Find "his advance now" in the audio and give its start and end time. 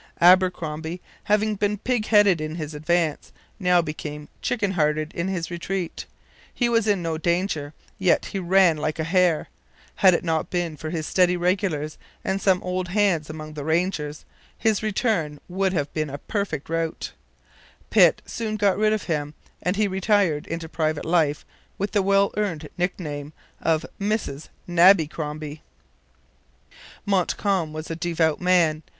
2.55-3.83